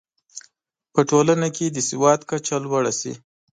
[0.93, 3.13] په ټولنه کې د سواد کچه لوړه شي.